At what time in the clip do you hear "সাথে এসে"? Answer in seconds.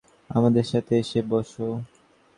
0.71-1.19